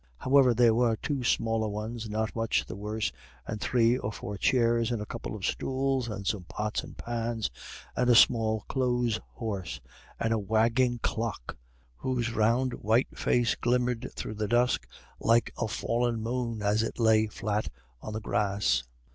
[0.17, 3.11] However, there were two smaller ones not much the worse,
[3.45, 7.51] and three or four chairs, and a couple of stools, and some pots and pans,
[7.95, 9.79] and a small clothes horse,
[10.19, 11.55] and a wagging clock,
[11.97, 14.87] whose round white face glimmered through the dusk
[15.19, 17.69] like a fallen moon as it lay flat
[18.01, 18.81] on the grass.